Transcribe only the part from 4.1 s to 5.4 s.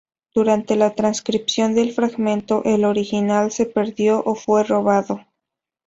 o fue robado.